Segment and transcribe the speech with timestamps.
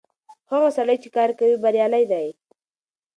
[0.51, 2.27] هغه سړی چې کار کوي بريالی دی.